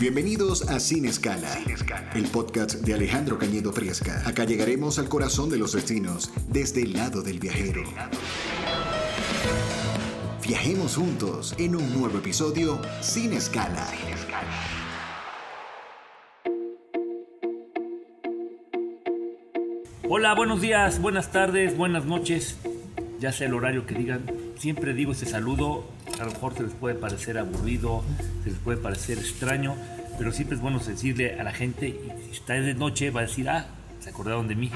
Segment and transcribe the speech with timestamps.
[0.00, 1.58] Bienvenidos a Sin Escala,
[2.14, 4.22] el podcast de Alejandro Cañedo Fresca.
[4.28, 7.82] Acá llegaremos al corazón de los destinos desde el lado del viajero.
[10.46, 13.88] Viajemos juntos en un nuevo episodio Sin Escala.
[20.08, 22.56] Hola, buenos días, buenas tardes, buenas noches.
[23.18, 24.22] Ya sea el horario que digan,
[24.58, 25.97] siempre digo este saludo.
[26.20, 28.02] A lo mejor se les puede parecer aburrido,
[28.42, 29.76] se les puede parecer extraño,
[30.18, 33.48] pero siempre es bueno decirle a la gente, si está de noche, va a decir,
[33.48, 33.66] ah,
[34.00, 34.70] se acordaron de mí.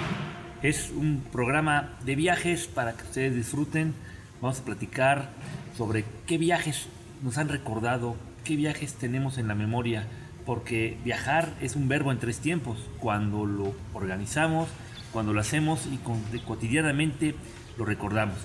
[0.62, 3.94] Es un programa de viajes para que ustedes disfruten.
[4.40, 5.30] Vamos a platicar
[5.76, 6.86] sobre qué viajes
[7.22, 10.06] nos han recordado, qué viajes tenemos en la memoria,
[10.46, 14.68] porque viajar es un verbo en tres tiempos, cuando lo organizamos,
[15.12, 17.34] cuando lo hacemos y cotidianamente
[17.76, 18.36] lo recordamos.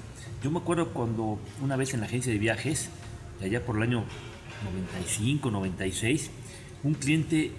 [0.44, 2.90] Yo me acuerdo cuando una vez en la agencia de viajes,
[3.42, 4.04] allá por el año
[4.64, 6.30] 95, 96,
[6.84, 7.52] un cliente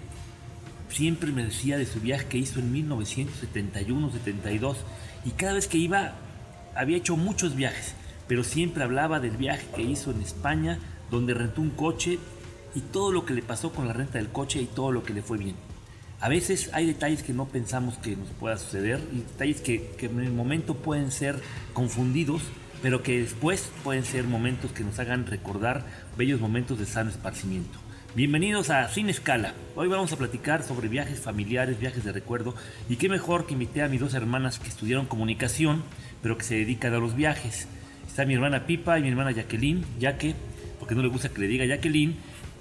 [0.89, 4.77] siempre me decía de su viaje que hizo en 1971, 72,
[5.25, 6.15] y cada vez que iba
[6.75, 7.95] había hecho muchos viajes,
[8.27, 10.79] pero siempre hablaba del viaje que hizo en España,
[11.11, 12.19] donde rentó un coche
[12.75, 15.13] y todo lo que le pasó con la renta del coche y todo lo que
[15.13, 15.55] le fue bien.
[16.21, 20.19] A veces hay detalles que no pensamos que nos pueda suceder y detalles que, en
[20.19, 21.41] el momento pueden ser
[21.73, 22.41] confundidos,
[22.81, 25.85] pero que después pueden ser momentos que nos hagan recordar
[26.17, 27.77] bellos momentos de sano esparcimiento.
[28.15, 29.53] Bienvenidos a Sin Escala.
[29.75, 32.55] Hoy vamos a platicar sobre viajes familiares, viajes de recuerdo
[32.89, 35.83] y qué mejor que invité a mis dos hermanas que estudiaron comunicación,
[36.21, 37.67] pero que se dedican a los viajes.
[38.07, 40.33] Está mi hermana Pipa y mi hermana Jacqueline, ya que,
[40.79, 42.17] porque no le gusta que le diga Jacqueline,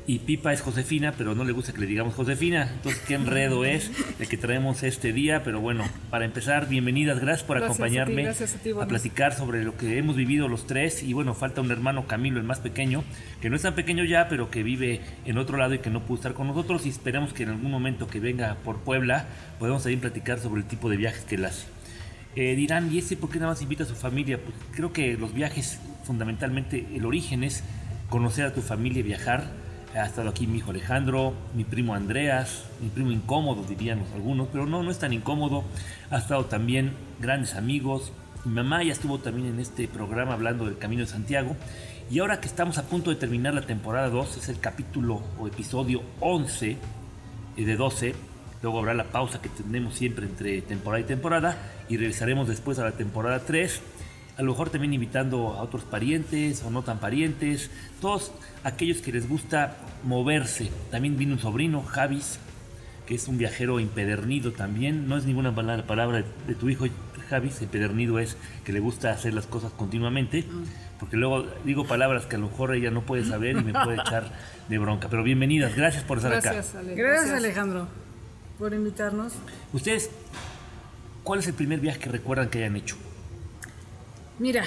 [0.09, 2.71] y Pipa es Josefina, pero no le gusta que le digamos Josefina.
[2.73, 5.43] Entonces, qué enredo es el que traemos este día.
[5.45, 10.49] Pero bueno, para empezar, bienvenidas, gracias por acompañarme a, platicar sobre lo que hemos vivido
[10.49, 11.03] los tres.
[11.03, 13.05] Y bueno, falta un hermano Camilo, el más pequeño,
[13.43, 16.01] que no es tan pequeño ya, pero que vive en otro lado y que no
[16.01, 16.87] pudo estar con nosotros.
[16.87, 19.27] Y esperamos que en algún momento que venga por Puebla
[19.59, 21.67] podamos ahí platicar sobre el tipo de viajes que él hace.
[22.35, 24.41] Eh, dirán, ¿y ese por qué nada más invita a su familia?
[24.43, 27.63] Pues creo que los viajes, fundamentalmente, el origen es
[28.09, 32.65] conocer a tu familia y viajar ha estado aquí mi hijo Alejandro, mi primo Andreas,
[32.81, 35.65] mi primo incómodo diríamos algunos, pero no, no es tan incómodo.
[36.11, 38.13] Ha estado también grandes amigos.
[38.45, 41.57] Mi mamá ya estuvo también en este programa hablando del Camino de Santiago.
[42.11, 45.47] Y ahora que estamos a punto de terminar la temporada 2, es el capítulo o
[45.47, 46.77] episodio 11
[47.57, 48.15] eh, de 12.
[48.63, 51.57] Luego habrá la pausa que tenemos siempre entre temporada y temporada
[51.89, 53.81] y regresaremos después a la temporada 3
[54.39, 58.31] a lo mejor también invitando a otros parientes o no tan parientes, todos
[58.63, 60.71] aquellos que les gusta moverse.
[60.93, 62.39] También vino un sobrino, Javis,
[63.05, 65.09] que es un viajero empedernido también.
[65.09, 66.87] No es ninguna palabra de tu hijo,
[67.29, 70.45] Javis, empedernido es que le gusta hacer las cosas continuamente,
[71.01, 73.97] porque luego digo palabras que a lo mejor ella no puede saber y me puede
[74.01, 74.31] echar
[74.69, 75.09] de bronca.
[75.09, 76.53] Pero bienvenidas, gracias por estar acá.
[76.95, 77.89] Gracias Alejandro
[78.57, 79.33] por invitarnos.
[79.73, 80.11] Ustedes,
[81.25, 82.97] ¿cuál es el primer viaje que recuerdan que hayan hecho?
[84.39, 84.65] Mira,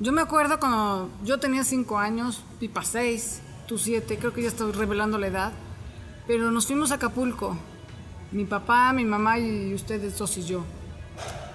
[0.00, 4.48] yo me acuerdo cuando yo tenía cinco años, Pipa seis, tú siete, creo que ya
[4.48, 5.52] estoy revelando la edad,
[6.26, 7.56] pero nos fuimos a Acapulco,
[8.32, 10.64] mi papá, mi mamá y ustedes dos y yo.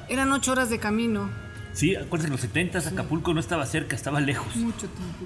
[0.07, 1.29] Eran ocho horas de camino.
[1.73, 4.55] Sí, acuérdense, en los 70 Acapulco no estaba cerca, estaba lejos.
[4.55, 5.25] Mucho tiempo.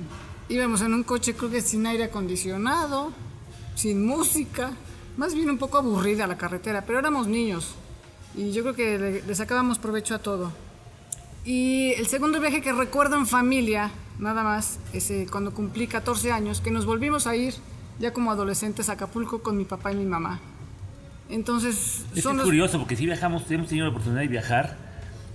[0.50, 3.14] Íbamos en un coche, creo que sin aire acondicionado,
[3.76, 4.72] sin música,
[5.18, 7.76] más bien un poco aburrida la carretera, pero éramos niños
[8.36, 10.52] y yo creo que le, le sacábamos provecho a todo.
[11.44, 16.32] Y el segundo viaje que recuerdo en familia, nada más, es eh, cuando cumplí 14
[16.32, 17.54] años, que nos volvimos a ir
[18.00, 20.40] ya como adolescentes a Acapulco con mi papá y mi mamá.
[21.30, 24.78] Entonces, es curioso porque si viajamos, hemos tenido la oportunidad de viajar,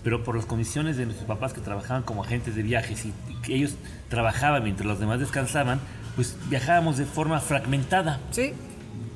[0.04, 3.12] pero por las condiciones de nuestros papás que trabajaban como agentes de viajes y,
[3.42, 3.74] que ellos
[4.08, 5.80] trabajaban mientras los demás descansaban,
[6.14, 8.20] pues viajábamos de forma fragmentada.
[8.30, 8.52] Sí.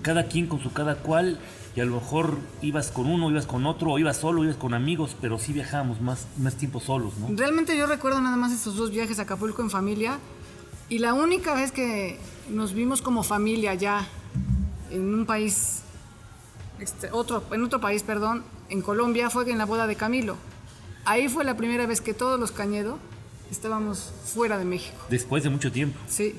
[0.03, 1.39] Cada quien con su cada cual
[1.75, 4.75] y a lo mejor ibas con uno, ibas con otro, o ibas solo, ibas con
[4.75, 7.29] amigos, pero sí viajábamos más, más tiempo solos, ¿no?
[7.37, 10.19] Realmente yo recuerdo nada más estos dos viajes a Acapulco en familia
[10.89, 14.07] y la única vez que nos vimos como familia ya
[14.91, 15.83] en un país,
[16.81, 20.37] este, otro, en otro país, perdón, en Colombia, fue en la boda de Camilo.
[21.05, 22.99] Ahí fue la primera vez que todos los Cañedo
[23.51, 24.97] estábamos fuera de México.
[25.09, 25.99] Después de mucho tiempo.
[26.09, 26.35] Sí.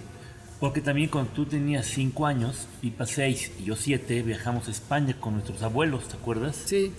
[0.62, 5.20] Porque también cuando tú tenías cinco años, Pipa seis y yo siete, viajamos a España
[5.20, 6.56] con nuestros abuelos, ¿te acuerdas?
[6.66, 6.92] Sí.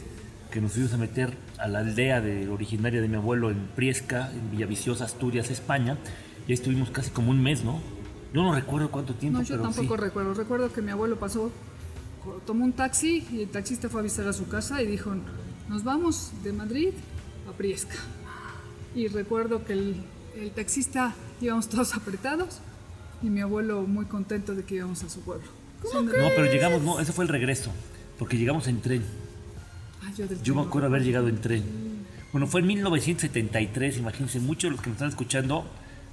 [0.50, 4.32] Que nos fuimos a meter a la aldea de, originaria de mi abuelo en Priesca,
[4.32, 5.96] en Villaviciosa, Asturias, España.
[6.48, 7.80] Y ahí estuvimos casi como un mes, ¿no?
[8.34, 9.38] Yo no recuerdo cuánto tiempo.
[9.38, 10.34] No, yo tampoco recuerdo.
[10.34, 11.52] Recuerdo que mi abuelo pasó,
[12.44, 15.12] tomó un taxi y el taxista fue a visitar a su casa y dijo,
[15.68, 16.94] nos vamos de Madrid
[17.48, 17.94] a Priesca.
[18.96, 20.04] Y recuerdo que el,
[20.36, 22.60] el taxista íbamos todos apretados
[23.22, 25.46] y mi abuelo muy contento de que íbamos a su pueblo.
[25.94, 27.72] No, pero llegamos, no, ese fue el regreso,
[28.18, 29.02] porque llegamos en tren.
[30.02, 31.62] Ah, yo, del Yo me acuerdo haber llegado en tren.
[32.32, 35.66] Bueno, fue en 1973, imagínense, muchos de los que nos están escuchando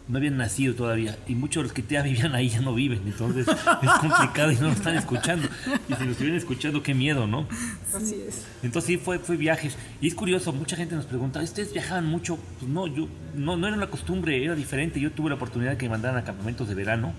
[0.10, 3.02] no habían nacido todavía y muchos de los que ya vivían ahí ya no viven,
[3.06, 3.48] entonces
[3.82, 5.48] es complicado y no nos están escuchando.
[5.88, 7.48] Y si nos estuvieran escuchando, qué miedo, ¿no?
[7.96, 8.46] Así es.
[8.64, 9.78] Entonces sí, fue, fue viajes.
[10.02, 12.40] Y es curioso, mucha gente nos pregunta, ¿ustedes viajaban mucho?
[12.60, 15.00] Pues no, yo, no, no era una costumbre, era diferente.
[15.00, 17.14] Yo tuve la oportunidad de que me mandaran a campamentos de verano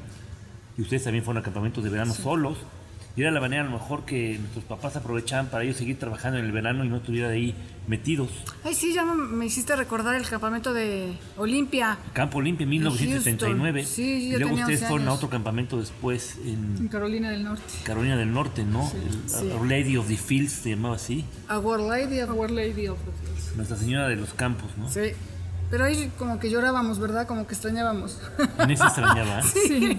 [0.76, 2.58] y ustedes también fueron a campamentos de verano solos.
[3.16, 6.38] Y era la manera a lo mejor que nuestros papás aprovechaban para ellos seguir trabajando
[6.38, 7.54] en el verano y no estuvieran ahí
[7.88, 8.30] metidos.
[8.64, 11.98] Ay, sí, ya me, hiciste recordar el campamento de Olimpia.
[12.12, 13.80] Campo Olimpia en 1979.
[13.82, 13.94] Houston.
[13.96, 17.30] Sí, yo y luego tenía ustedes 11 fueron a otro campamento después En en Carolina
[17.30, 17.62] del Norte.
[17.82, 18.88] Carolina del Norte, ¿no?
[18.88, 19.50] Sí, El- sí.
[19.52, 21.24] Our Lady of the Fields se llamaba así.
[21.50, 23.56] Our Lady Our Lady of the Fields.
[23.56, 24.88] Nuestra Señora de los Campos, ¿no?
[24.88, 25.12] Sí.
[25.70, 27.26] Pero ahí como que llorábamos, ¿verdad?
[27.28, 28.18] Como que extrañábamos.
[28.58, 29.40] En ese extrañaba.
[29.42, 29.98] Sí,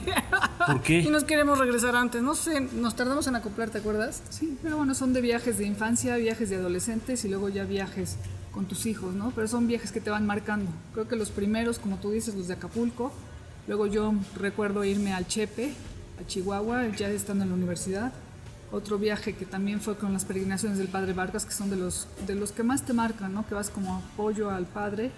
[0.68, 1.10] ¿Por y qué?
[1.10, 2.22] nos queremos regresar antes.
[2.22, 4.22] No sé, nos tardamos en acoplar, ¿te acuerdas?
[4.30, 8.18] sí, pero bueno, son de viajes de infancia, viajes de adolescentes y luego ya viajes
[8.52, 9.32] con tus hijos, ¿no?
[9.32, 10.70] Pero son viajes que te van marcando.
[10.94, 13.14] Creo que los primeros, como tú dices, los de Acapulco.
[13.68, 15.74] Luego yo recuerdo irme al Chepe,
[16.22, 18.12] a Chihuahua, ya estando en la universidad.
[18.74, 22.08] Otro viaje que también fue con las peregrinaciones del Padre Vargas, que son de los,
[22.28, 23.48] de los que más te marcan, ¿no?
[23.48, 25.12] Que vas como apoyo al Padre.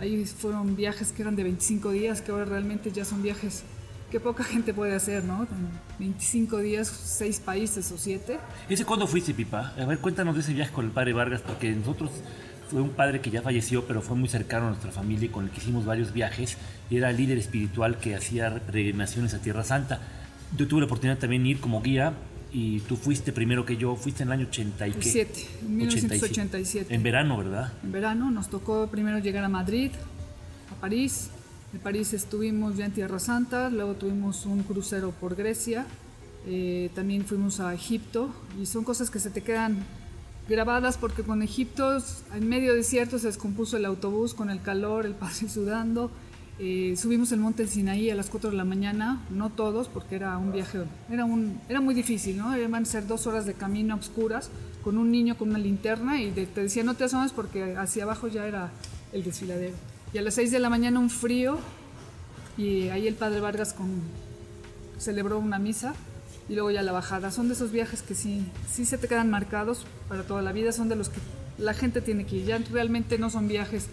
[0.00, 3.64] Ahí fueron viajes que eran de 25 días, que ahora realmente ya son viajes
[4.10, 5.42] que poca gente puede hacer, ¿no?
[5.42, 5.68] En
[5.98, 8.38] 25 días, 6 países o 7.
[8.68, 9.74] ¿Ese cuándo fuiste, Pipa?
[9.78, 12.10] A ver, cuéntanos de ese viaje con el padre Vargas, porque nosotros
[12.70, 15.44] fue un padre que ya falleció, pero fue muy cercano a nuestra familia y con
[15.44, 16.56] el que hicimos varios viajes.
[16.88, 20.00] Y era líder espiritual que hacía peregrinaciones a Tierra Santa.
[20.56, 22.14] Yo tuve la oportunidad también de ir como guía
[22.52, 25.02] y tú fuiste primero que yo, fuiste en el año 80 y qué?
[25.10, 26.94] 7, en 1987.
[26.94, 27.72] En verano, ¿verdad?
[27.82, 29.90] En verano nos tocó primero llegar a Madrid,
[30.70, 31.30] a París.
[31.72, 35.86] De París estuvimos ya en Tierra Santa, luego tuvimos un crucero por Grecia,
[36.46, 39.78] eh, también fuimos a Egipto y son cosas que se te quedan
[40.48, 41.98] grabadas porque con Egipto
[42.34, 46.10] en medio desierto se descompuso el autobús con el calor, el padre sudando.
[46.62, 50.36] Eh, subimos el monte Sinaí a las 4 de la mañana, no todos porque era
[50.36, 50.80] un viaje,
[51.10, 52.54] era, un, era muy difícil, ¿no?
[52.56, 54.50] Iban a ser dos horas de camino a obscuras
[54.84, 58.02] con un niño con una linterna y de- te decía no te asomes porque hacia
[58.04, 58.70] abajo ya era
[59.14, 59.74] el desfiladero.
[60.12, 61.56] Y a las 6 de la mañana un frío
[62.58, 63.88] y ahí el padre Vargas con,
[64.98, 65.94] celebró una misa
[66.48, 67.30] y luego ya la bajada.
[67.30, 70.72] Son de esos viajes que sí, sí se te quedan marcados para toda la vida,
[70.72, 71.20] son de los que
[71.58, 72.44] la gente tiene que ir.
[72.46, 73.86] Ya realmente no son viajes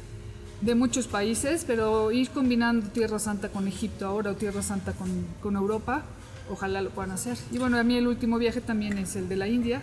[0.62, 5.10] de muchos países, pero ir combinando Tierra Santa con Egipto ahora o Tierra Santa con,
[5.42, 6.04] con Europa,
[6.50, 7.38] ojalá lo puedan hacer.
[7.52, 9.82] Y bueno, a mí el último viaje también es el de la India.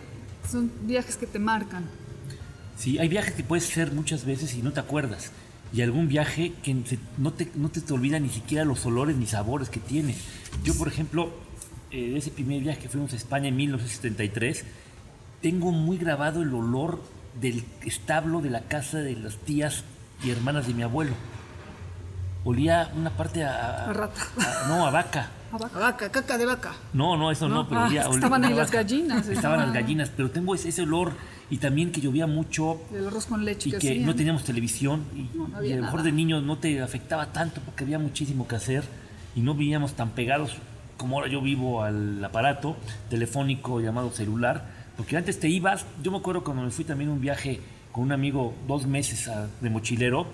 [0.50, 1.84] Son viajes que te marcan.
[2.76, 5.30] Sí, hay viajes que puedes hacer muchas veces y no te acuerdas.
[5.72, 6.74] Y algún viaje que
[7.18, 10.14] no, te, no te olvida ni siquiera los olores ni sabores que tiene.
[10.62, 11.32] Yo, por ejemplo,
[11.90, 14.64] eh, ese primer viaje que fuimos a España en 1973,
[15.40, 17.00] tengo muy grabado el olor
[17.40, 19.84] del establo de la casa de las tías
[20.24, 21.12] y hermanas de mi abuelo.
[22.44, 23.88] Olía una parte a...
[23.88, 24.20] A rata.
[24.38, 25.30] a- no, a vaca.
[25.52, 25.78] A vaca.
[25.78, 26.72] Vaca, caca de vaca.
[26.92, 28.78] No, no, eso no, pero Ah, olía, olía estaban a ahí las vaca.
[28.82, 31.12] gallinas, Estaban las gallinas, pero tengo ese, ese olor
[31.48, 34.06] y también que llovía mucho El arroz con leche y que que hacían.
[34.06, 36.10] no teníamos televisión y, No, no y a lo mejor nada.
[36.10, 38.84] de niños no te afectaba tanto porque había muchísimo que hacer
[39.34, 40.52] y no vivíamos tan pegados
[40.98, 42.76] como ahora yo vivo al aparato
[43.10, 44.64] telefónico llamado celular,
[44.96, 47.60] porque antes te ibas, yo me acuerdo cuando me fui también a un viaje
[47.94, 50.26] con un amigo dos meses a- de mochilero,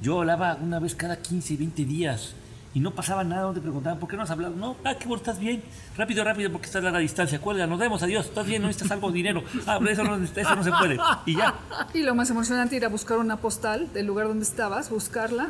[0.00, 2.34] yo hablaba una vez cada 15, 20 días
[2.72, 4.54] y no pasaba nada, no te preguntaban, ¿por qué no has hablado?
[4.54, 5.60] No, ah, qué bueno, estás bien,
[5.96, 8.92] rápido, rápido, porque estás a larga distancia, cuelga, nos vemos, adiós, estás bien, no necesitas
[8.92, 11.52] algo de dinero, ah, pero eso no, eso no se puede, y ya.
[11.94, 15.48] Y lo más emocionante era buscar una postal del lugar donde estabas, buscarla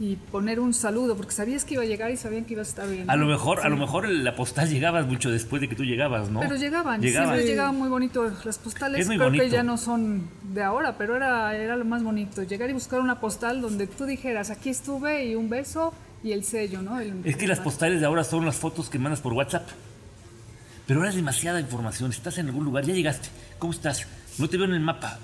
[0.00, 2.64] y poner un saludo, porque sabías que iba a llegar y sabían que iba a
[2.66, 3.08] estar bien.
[3.08, 6.28] A lo mejor, a lo mejor la postal llegabas mucho después de que tú llegabas,
[6.28, 6.40] ¿no?
[6.40, 7.28] Pero llegaban, Llegaban.
[7.28, 8.32] siempre llegaban muy bonito.
[8.44, 9.44] Las postales Es muy creo bonito.
[9.44, 12.42] que ya no son de ahora, pero era, era lo más bonito.
[12.42, 15.92] Llegar y buscar una postal donde tú dijeras, aquí estuve y un beso
[16.24, 16.98] y el sello, ¿no?
[16.98, 19.68] El- Es que las postales de ahora son las fotos que mandas por WhatsApp.
[20.86, 22.10] Pero ahora es demasiada información.
[22.10, 23.28] Estás en algún lugar, ya llegaste.
[23.60, 24.06] ¿Cómo estás?
[24.38, 25.18] No te veo en el mapa.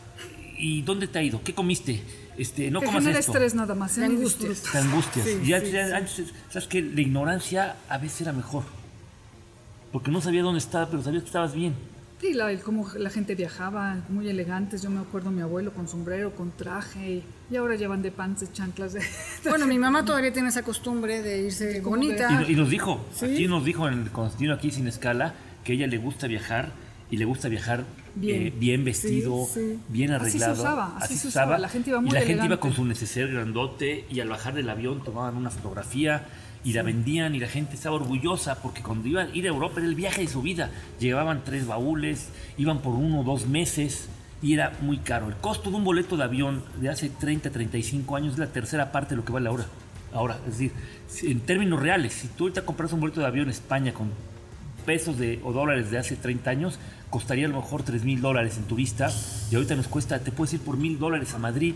[0.56, 1.42] ¿Y dónde te ha ido?
[1.42, 2.00] ¿Qué comiste?
[2.38, 3.32] Este, no Te comas genera esto.
[3.32, 3.98] estrés nada más.
[3.98, 4.02] ¿eh?
[4.02, 4.62] Te Ni angustias.
[4.62, 5.26] Te angustias.
[5.26, 8.62] Sí, ya, sí, ya antes, sabes que la ignorancia a veces era mejor.
[9.92, 11.74] Porque no sabía dónde estaba, pero sabías que estabas bien.
[12.20, 14.82] Sí, la, el cómo la gente viajaba, muy elegantes.
[14.82, 18.52] Yo me acuerdo mi abuelo con sombrero, con traje, y ahora llevan de pants, de
[18.52, 18.92] chanclas.
[18.92, 19.02] De...
[19.48, 22.44] Bueno, mi mamá todavía tiene esa costumbre de irse como bonita.
[22.48, 23.26] Y, y nos dijo, Sí.
[23.26, 26.72] aquí nos dijo en el Constantino aquí sin escala, que a ella le gusta viajar
[27.10, 27.84] y le gusta viajar
[28.14, 28.42] Bien.
[28.48, 29.78] eh, bien vestido, Sí, sí.
[29.88, 30.62] bien Así se arreglado.
[30.62, 31.58] usaba, así se usaba.
[31.58, 34.54] La gente iba muy Y la gente iba con su neceser grandote y al bajar
[34.54, 36.26] del avión tomaban una fotografía
[36.64, 39.74] y la vendían y la gente estaba orgullosa porque cuando iban a ir a Europa
[39.80, 40.70] era el viaje de su vida.
[41.00, 44.08] Llevaban tres baúles, iban por uno o dos meses
[44.42, 45.28] y era muy caro.
[45.28, 48.92] El costo de un boleto de avión de hace 30, 35 años es la tercera
[48.92, 49.66] parte de lo que vale ahora.
[50.12, 50.72] Ahora, es decir,
[51.30, 54.10] en términos reales, si tú ahorita compras un boleto de avión en España con
[54.88, 56.78] pesos de, o dólares de hace 30 años,
[57.10, 59.10] costaría a lo mejor 3 mil dólares en turista
[59.50, 61.74] y ahorita nos cuesta, te puedes ir por mil dólares a Madrid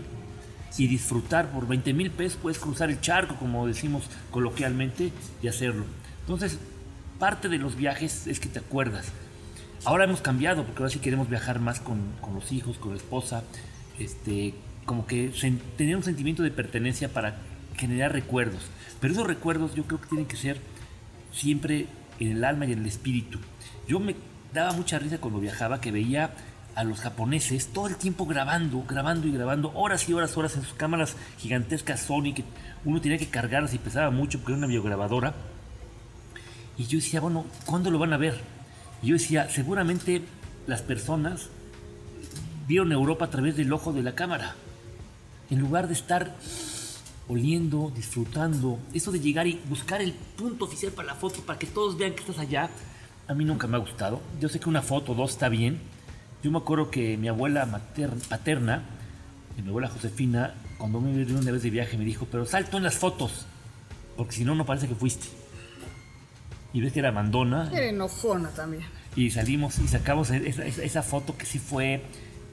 [0.79, 5.11] y disfrutar por 20 mil pesos, puedes cruzar el charco, como decimos coloquialmente,
[5.43, 5.85] y hacerlo.
[6.21, 6.57] Entonces,
[7.19, 9.11] parte de los viajes es que te acuerdas.
[9.85, 12.97] Ahora hemos cambiado, porque ahora sí queremos viajar más con, con los hijos, con la
[12.97, 13.43] esposa,
[13.99, 14.55] este,
[14.85, 15.31] como que
[15.77, 17.35] tener un sentimiento de pertenencia para
[17.77, 18.63] generar recuerdos.
[18.99, 20.57] Pero esos recuerdos yo creo que tienen que ser
[21.31, 21.85] siempre
[22.19, 23.39] en el alma y en el espíritu.
[23.87, 24.15] Yo me
[24.53, 26.31] daba mucha risa cuando viajaba que veía
[26.75, 30.63] a los japoneses todo el tiempo grabando, grabando y grabando, horas y horas, horas en
[30.63, 32.43] sus cámaras gigantescas Sony, que
[32.85, 35.33] uno tenía que cargarlas y pesaba mucho porque era una biograbadora.
[36.77, 38.39] Y yo decía, bueno, ¿cuándo lo van a ver?
[39.01, 40.23] Y yo decía, seguramente
[40.65, 41.49] las personas
[42.67, 44.55] vieron Europa a través del ojo de la cámara.
[45.49, 46.33] En lugar de estar
[47.27, 51.67] oliendo, disfrutando, eso de llegar y buscar el punto oficial para la foto, para que
[51.67, 52.69] todos vean que estás allá,
[53.27, 54.21] a mí nunca me ha gustado.
[54.39, 55.79] Yo sé que una foto o dos está bien,
[56.43, 57.65] yo me acuerdo que mi abuela
[58.29, 58.83] paterna,
[59.61, 62.83] mi abuela Josefina, cuando me vino una vez de viaje me dijo, pero salto en
[62.83, 63.45] las fotos,
[64.17, 65.27] porque si no, no parece que fuiste.
[66.73, 67.69] Y ves que era mandona.
[67.71, 68.83] Era enojona también.
[69.15, 72.01] Y salimos y sacamos esa, esa, foto que sí fue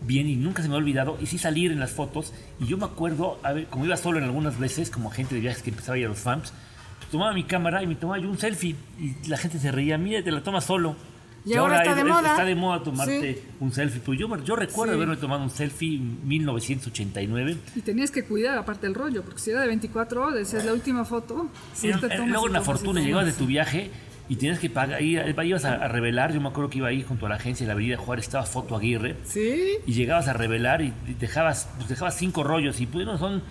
[0.02, 1.18] bien y nunca se me ha olvidado.
[1.20, 2.32] Y sí salir en las fotos.
[2.58, 5.40] Y yo me acuerdo, a ver, como iba solo en algunas veces, como gente de
[5.40, 6.52] viajes que empezaba a ir a los fans,
[6.98, 8.76] pues tomaba mi cámara y me tomaba yo un selfie.
[8.98, 10.96] Y la gente se reía, mira, te la tomas solo.
[11.44, 12.30] Y, ahora, está de moda.
[12.30, 14.02] Está de moda tomarte un selfie.
[14.04, 17.56] Pues yo, yo recuerdo haberme tomado un selfie en 1989.
[17.76, 20.72] Y tenías que cuidar aparte el rollo, porque si era de 24 horas, es la
[20.74, 21.48] última foto.
[21.82, 23.90] luego una fortuna, llegabas de tu viaje
[24.30, 27.28] y tienes que pagar, ibas a, revelar, yo me acuerdo que iba ahí junto a
[27.28, 29.16] la agencia de la Avenida Juárez, estaba Foto Aguirre.
[29.24, 29.78] Sí.
[29.84, 33.42] Y llegabas a revelar y dejabas, pues dejabas cinco rollos y pues no son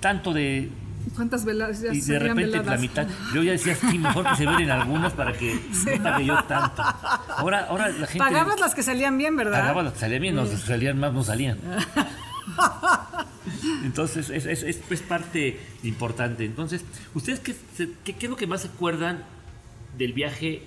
[0.00, 0.70] tanto de
[1.14, 3.06] ¿Cuántas velas Y de repente la mitad.
[3.32, 5.54] Yo ya decía, sí, mejor que se ven algunas para que
[5.96, 6.82] no pague yo tanto.
[7.36, 8.18] Ahora, ahora la gente.
[8.18, 9.60] Pagabas las que salían bien, ¿verdad?
[9.60, 11.58] Pagabas las que salían bien, las que salían más no salían.
[13.84, 16.44] Entonces, es, es, es, parte importante.
[16.44, 16.84] Entonces,
[17.14, 17.54] ¿ustedes qué,
[18.04, 19.22] qué, qué, es lo que más se acuerdan
[19.98, 20.62] del viaje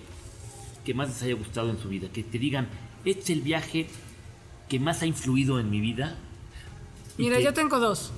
[0.86, 2.10] que más les haya gustado en su vida?
[2.14, 2.68] Que te digan,
[3.06, 3.88] este es el viaje
[4.70, 6.16] que más ha influido en mi vida.
[7.18, 8.14] Mira, yo tengo dos.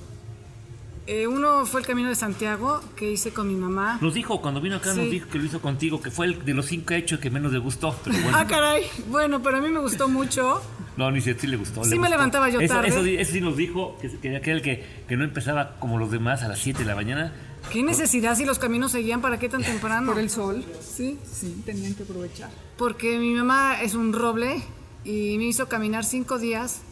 [1.06, 3.98] Eh, uno fue el Camino de Santiago que hice con mi mamá.
[4.00, 6.54] Nos dijo, cuando vino acá, nos dijo que lo hizo contigo, que fue el de
[6.54, 7.94] los cinco hechos que menos le gustó.
[8.32, 8.84] Ah, caray.
[9.08, 10.62] Bueno, pero a mí me gustó mucho.
[10.96, 11.84] No, ni si sí le gustó.
[11.84, 12.88] Sí me levantaba yo tarde.
[13.20, 16.58] Eso, sí nos dijo, que, aquel que, que no empezaba como los demás a las
[16.58, 17.32] 7 de la mañana.
[17.72, 19.20] ¿Qué necesidad si los caminos seguían?
[19.20, 20.12] ¿Para qué tan temprano?
[20.12, 20.64] Por el sol.
[20.80, 22.50] Sí, sí, tenían que aprovechar.
[22.76, 24.62] Porque mi mamá es un roble
[25.04, 26.82] y me hizo caminar cinco días,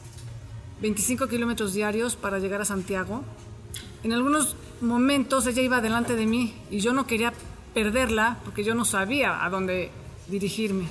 [0.81, 3.23] 25 kilómetros diarios para llegar a Santiago
[4.05, 7.33] en algunos momentos ella iba delante de mí y yo no quería
[7.73, 9.91] perderla porque yo no sabía a dónde
[10.29, 10.87] dirigirme.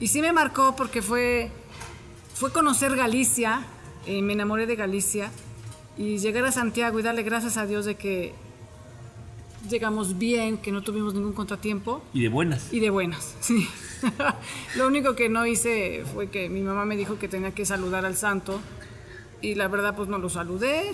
[0.00, 1.50] Y sí me marcó porque fue,
[2.34, 3.64] fue conocer Galicia,
[4.06, 5.30] eh, me enamoré de Galicia
[5.96, 8.34] y llegar a Santiago y darle gracias a Dios de que
[9.68, 12.02] llegamos bien, que no tuvimos ningún contratiempo.
[12.12, 12.72] Y de buenas.
[12.72, 13.68] Y de buenas, sí.
[14.76, 18.04] Lo único que no hice fue que mi mamá me dijo que tenía que saludar
[18.04, 18.60] al santo
[19.40, 20.92] y la verdad pues no lo saludé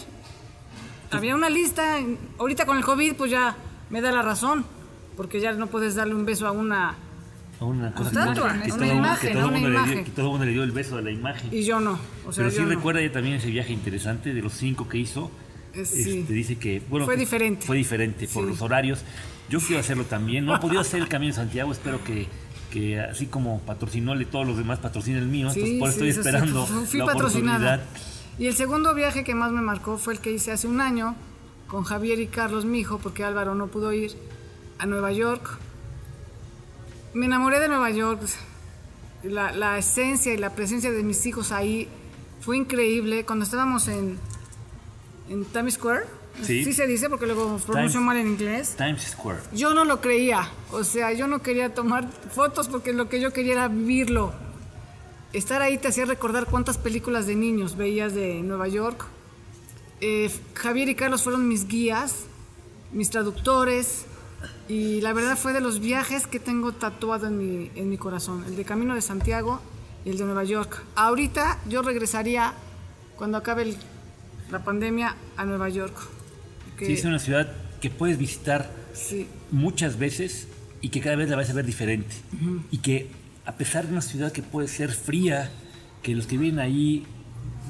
[1.11, 1.99] había una lista,
[2.39, 3.57] ahorita con el COVID pues ya
[3.91, 4.65] me da la razón,
[5.17, 6.97] porque ya no puedes darle un beso a una
[7.61, 8.41] a una cosa que,
[8.73, 10.05] una imagen, todo una imagen.
[10.05, 11.53] que todo el mundo le dio el beso a la imagen.
[11.53, 11.99] Y yo no.
[12.37, 15.31] Pero sí recuerda ella también ese viaje interesante de los cinco que hizo.
[15.75, 16.21] Eh, sí.
[16.21, 17.67] Este, dice que bueno, fue diferente.
[17.67, 19.01] Fue diferente por los horarios.
[19.49, 20.45] Yo quiero hacerlo también.
[20.45, 21.73] No he podido hacer el Camino de Santiago.
[21.73, 22.27] Espero que,
[22.71, 25.49] que así como patrocinóle todos los demás, patrocine el mío.
[25.49, 27.75] Entonces, por eso estoy esperando Fui la patrocinada.
[27.77, 28.09] oportunidad.
[28.39, 31.17] Y el segundo viaje que más me marcó fue el que hice hace un año
[31.67, 34.13] con Javier y Carlos, mi hijo, porque Álvaro no pudo ir
[34.79, 35.59] a Nueva York.
[37.15, 38.21] Me enamoré de Nueva York.
[39.25, 41.89] La, esencia y la presencia de mis hijos ahí
[42.41, 43.25] fue increíble.
[43.25, 44.19] Cuando estábamos en,
[45.29, 46.05] en Times Square,
[46.43, 46.73] sí.
[46.73, 48.75] se dice porque luego pronuncio mal en inglés.
[48.77, 49.41] Times Square.
[49.53, 50.49] Yo no lo creía.
[50.73, 54.33] O sea, yo no quería tomar fotos porque lo que yo quería era vivirlo
[55.33, 59.07] estar ahí te hacía recordar cuántas películas de niños veías de Nueva York.
[60.01, 62.25] Eh, Javier y Carlos fueron mis guías,
[62.93, 64.07] mis traductores,
[64.69, 68.45] y la verdad fue de los viajes que tengo tatuado en mi, en mi corazón,
[68.47, 69.61] el de Camino de Santiago
[70.05, 70.83] y el de Nueva York.
[70.95, 72.55] Ahorita yo regresaría,
[73.17, 73.75] cuando acabe
[74.51, 75.95] la pandemia, a Nueva York.
[76.79, 77.51] sí, es una ciudad
[77.81, 80.49] que puedes visitar sí muchas veces
[80.81, 82.15] y que cada vez la vas a ver diferente.
[82.71, 83.09] Y que
[83.45, 85.51] a pesar de una ciudad que puede ser fría,
[86.03, 87.05] que los que viven ahí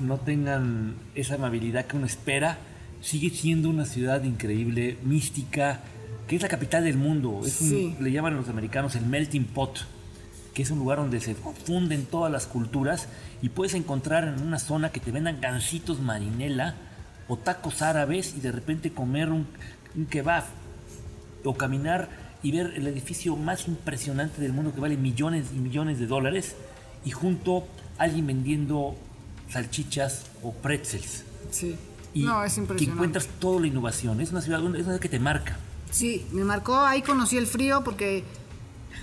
[0.03, 2.59] no tengan esa amabilidad que uno espera,
[3.01, 5.81] sigue siendo una ciudad increíble, mística,
[6.27, 7.41] que es la capital del mundo.
[7.45, 7.97] Es un- Sí.
[8.01, 9.79] le llaman los americanos el melting pot,
[10.59, 13.07] que es un lugar donde se funden todas las culturas
[13.43, 16.75] y puedes encontrar en una zona que te vendan gancitos marinela
[17.29, 19.47] o tacos árabes y de repente comer un,
[19.95, 20.43] un kebab
[21.45, 22.09] o caminar
[22.43, 26.57] y ver el edificio más impresionante del mundo que vale millones y millones de dólares
[27.05, 27.65] y junto
[27.97, 28.97] alguien vendiendo
[29.51, 31.23] salchichas o pretzels.
[31.53, 31.77] Sí.
[32.15, 32.95] Y no, es que impresionante.
[32.95, 34.21] encuentras toda la innovación.
[34.21, 35.57] Es una ciudad, es una ciudad que te marca.
[35.93, 38.25] Sí, me marcó, ahí conocí el frío porque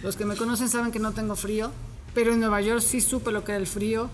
[0.03, 1.71] los que me conocen saben que no tengo frío,
[2.13, 4.09] pero en Nueva York sí supe lo que era el frío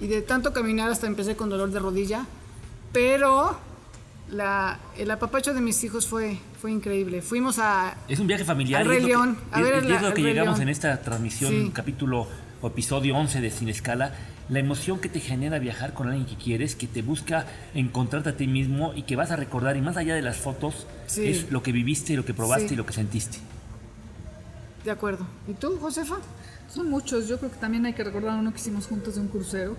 [0.00, 2.26] y de tanto caminar hasta empecé con dolor de rodilla,
[2.92, 3.58] pero
[4.30, 7.22] la, el apapacho de mis hijos fue, fue increíble.
[7.22, 7.96] Fuimos a...
[8.08, 8.86] Es un viaje familiar.
[8.86, 11.70] Rey León, a ver y es lo que llegamos en esta transmisión, Sí.
[11.72, 12.26] capítulo
[12.60, 14.14] o episodio 11 de Sin Escala.
[14.48, 18.36] La emoción que te genera viajar con alguien que quieres, que te busca encontrarte a
[18.36, 21.26] ti mismo y que vas a recordar, y más allá de las fotos, Sí.
[21.28, 22.74] es lo que viviste, lo que probaste Sí.
[22.74, 23.38] y lo que sentiste.
[24.88, 25.26] De acuerdo.
[25.46, 26.16] ¿Y tú, Josefa?
[26.72, 29.28] Son muchos, yo creo que también hay que recordar uno que hicimos juntos de un
[29.28, 29.76] crucero,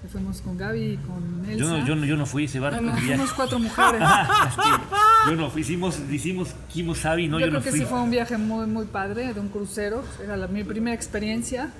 [0.00, 1.58] que fuimos con Gaby y con Elsa.
[1.64, 2.96] Yo no, yo, no, yo no fui a ese barco Ah.
[2.98, 4.00] Fuimos cuatro mujeres.
[5.28, 7.80] Yo no fui, hicimos, hicimos Kimo Sabi, no, yo yo, creo no que fui.
[7.80, 10.02] sí fue un viaje muy, muy padre de un crucero.
[10.24, 11.70] Era la- mi primera experiencia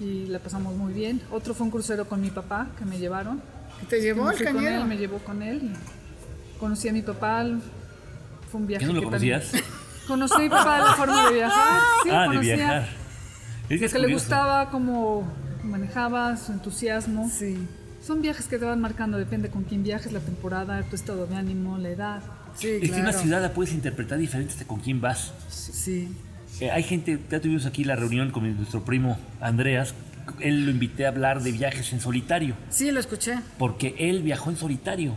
[0.00, 1.20] y la pasamos muy bien.
[1.30, 3.40] Otro fue un crucero con mi papá que me llevaron.
[3.88, 4.82] ¿Te llevó el fui con cañero?
[4.82, 5.70] él, me llevó con él.
[5.72, 7.44] y conocí a mi papá.
[8.50, 9.62] Fue un viaje ¿Ya no lo que también- conocías?
[10.06, 11.80] Conocí a mi papá la forma de viajar.
[12.04, 12.88] Sí, ah, de viajar.
[13.68, 15.24] Es que es Que le gustaba cómo
[15.64, 17.28] manejaba, su entusiasmo.
[17.28, 17.56] Sí.
[18.06, 21.34] Son viajes que te van marcando, depende con quién viajes, la temporada, tu estado de
[21.36, 22.22] ánimo, la edad.
[22.54, 23.18] Sí, Es que una claro.
[23.18, 25.32] ciudad la puedes interpretar diferente hasta con quién vas.
[25.48, 26.08] Sí.
[26.60, 29.94] Eh, hay gente, ya tuvimos aquí la reunión con nuestro primo Andreas,
[30.40, 33.38] él lo invité a hablar de viajes en solitario, Sí, lo escuché.
[33.58, 35.12] porque él viajó en solitario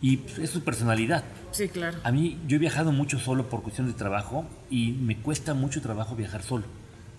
[0.00, 1.24] y pues, es su personalidad.
[1.52, 1.98] Sí, claro.
[2.04, 5.80] A mí, yo he viajado mucho solo por cuestión de trabajo y me cuesta mucho
[5.80, 6.64] trabajo viajar solo.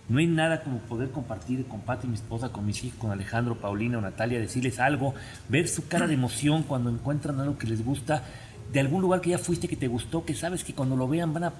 [0.09, 3.59] No hay nada como poder compartir con Pati, mi esposa, con mis hijos, con Alejandro,
[3.59, 5.13] Paulina o Natalia, decirles algo,
[5.49, 8.23] ver su cara de emoción cuando encuentran algo que les gusta,
[8.71, 11.33] de algún lugar que ya fuiste que te gustó, que sabes que cuando lo vean
[11.33, 11.53] van a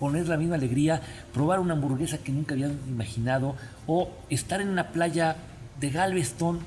[0.00, 1.00] poner la misma alegría,
[1.32, 3.54] probar una hamburguesa que nunca habían imaginado,
[3.86, 5.36] o estar en una playa
[5.78, 6.58] de Galveston,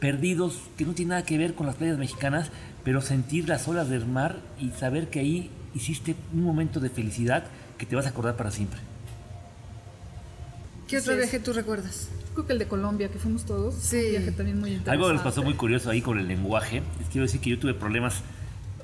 [0.00, 2.50] perdidos, que no tiene nada que ver con las playas mexicanas,
[2.84, 7.44] pero sentir las olas del mar y saber que ahí hiciste un momento de felicidad
[7.78, 8.80] que te vas a acordar para siempre.
[10.88, 12.08] ¿Qué otro viaje tú recuerdas?
[12.34, 13.96] Creo que el de Colombia, que fuimos todos, Sí.
[13.96, 14.90] un viaje también muy interesante.
[14.90, 16.82] Algo que nos pasó muy curioso ahí con el lenguaje.
[16.98, 18.22] Les quiero decir que yo tuve problemas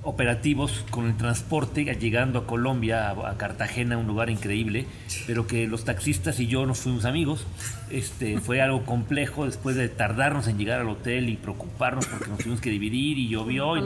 [0.03, 4.87] operativos con el transporte llegando a Colombia, a, Cartagena, un lugar increíble,
[5.27, 7.47] pero que los taxistas y yo nos fuimos amigos.
[7.91, 12.39] Este, fue algo complejo después de tardarnos en llegar al hotel y preocuparnos porque nos
[12.39, 13.81] tuvimos que dividir y llovió y,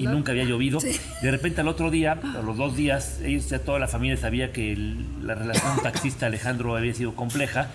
[0.00, 0.80] y nunca había llovido.
[1.22, 4.52] De repente al otro día, a los dos días, ellos ya toda la familia sabía
[4.52, 7.68] que el- la relación taxista Alejandro había sido compleja.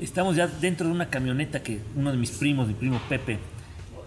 [0.00, 3.38] Estamos ya dentro de una camioneta que uno de mis primos, mi primo Pepe,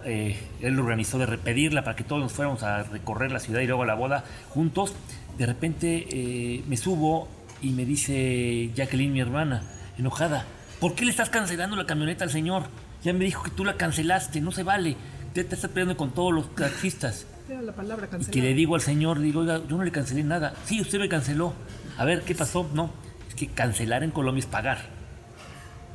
[0.06, 3.60] eh, él lo organizó de repetirla para que todos nos fuéramos a recorrer la ciudad
[3.60, 4.94] y luego a la boda juntos.
[5.36, 7.28] De repente eh, me subo
[7.60, 9.62] y me dice Jacqueline, mi hermana,
[9.98, 10.44] enojada,
[10.80, 12.64] ¿por qué le estás cancelando la camioneta al señor?
[13.02, 14.96] Ya me dijo que tú la cancelaste, no se vale.
[15.34, 17.26] Te, te estás peleando con todos los taxistas.
[17.48, 20.24] Era la palabra Y que le digo al señor, digo, oiga, yo no le cancelé
[20.24, 20.54] nada.
[20.64, 21.52] Sí, usted me canceló.
[21.98, 22.68] A ver, ¿qué pasó?
[22.74, 22.90] No,
[23.28, 24.78] es que cancelar en Colombia es pagar.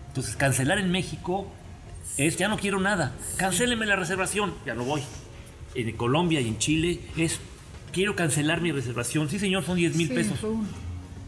[0.07, 1.51] Entonces, cancelar en México
[2.17, 3.13] es, ya no quiero nada.
[3.37, 5.01] Cancéleme la reservación, ya no voy.
[5.75, 7.39] En Colombia y en Chile es,
[7.93, 9.29] quiero cancelar mi reservación.
[9.29, 10.39] Sí, señor, son 10 mil Sí, pesos.
[10.39, 10.67] fue un-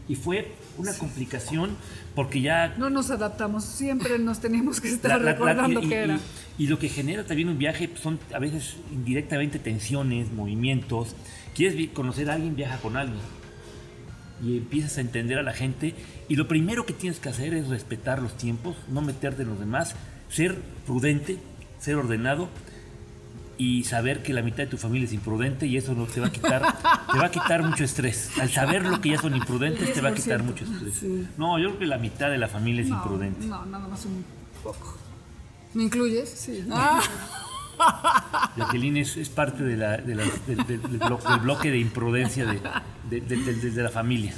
[0.06, 1.76] Y fue una complicación
[2.14, 5.88] porque ya No nos adaptamos, siempre nos teníamos que estar la- la- la- recordando y,
[5.88, 6.18] qué era.
[6.58, 11.16] y- y lo que genera también un viaje son a veces indirectamente tensiones, movimientos.
[11.54, 13.18] Quieres conocer a alguien, viaja con alguien.
[14.44, 15.94] Y empiezas a entender a la gente.
[16.28, 19.58] Y lo primero que tienes que hacer es respetar los tiempos, no meterte en los
[19.58, 19.94] demás,
[20.34, 21.38] ser prudente,
[21.78, 22.48] ser ordenado
[23.56, 26.26] y saber que la mitad de tu familia es imprudente y eso no te va
[26.26, 26.60] a quitar,
[27.12, 28.30] te va a quitar mucho estrés.
[28.40, 30.44] Al saber lo que ya son imprudentes, te va a quitar 10%.
[30.44, 31.02] mucho estrés.
[31.38, 33.46] No, yo creo que la mitad de la familia es no, imprudente.
[33.46, 34.24] no, nada más un
[34.62, 34.98] poco.
[35.72, 36.28] ¿Me incluyes?
[36.28, 36.64] Sí.
[36.72, 37.00] Ah,
[38.56, 41.78] Jacqueline es, es parte de la- de la- del, del- del blo- del bloque de
[41.78, 42.60] imprudencia de,
[43.10, 44.32] de- de- de- de la familia.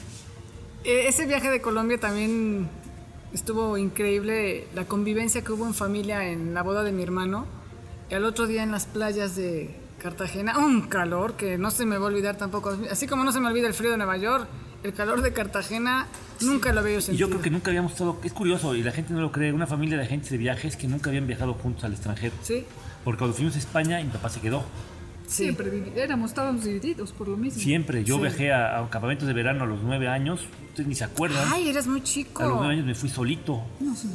[0.85, 2.69] eh, ese viaje de Colombia también
[3.33, 4.67] estuvo increíble.
[4.75, 7.47] La convivencia que hubo en familia en la boda de mi hermano.
[8.11, 11.99] Y al otro día en las playas de, Cartagena, un calor que no se me
[11.99, 12.77] va a olvidar tampoco.
[12.91, 14.47] Así como no se me olvida el frío de Nueva York,
[14.83, 16.07] el calor de Cartagena
[16.43, 17.27] nunca lo había Y sentido.
[17.27, 19.67] yo creo que nunca habíamos estado, es curioso y la gente no lo cree, una
[19.67, 22.35] familia de agentes de viajes que nunca habían viajado juntos al extranjero.
[22.43, 22.65] Sí,
[23.05, 24.63] Porque cuando fuimos a España, mi papá se quedó.
[25.27, 25.45] Sí.
[25.45, 27.61] Siempre éramos, estábamos divididos por lo mismo.
[27.61, 28.05] Siempre.
[28.05, 28.23] Yo Sí.
[28.23, 30.47] viajé a, a campamentos de verano a los nueve años.
[30.69, 31.45] Ustedes ni se acuerdan.
[31.53, 32.43] Ay, eres muy chico.
[32.43, 33.63] a los nueve años me fui solito.
[33.81, 34.09] No sé.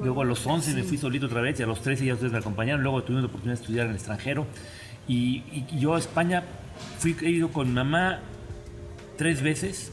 [0.00, 2.32] Luego a los 11 me fui solito otra vez y a los 13 ya ustedes
[2.32, 2.82] me acompañaron.
[2.82, 4.46] Luego tuvimos la oportunidad de estudiar en el extranjero.
[5.06, 6.42] Y, y yo a España
[6.98, 8.20] fui, he ido con mamá
[9.16, 9.92] tres veces.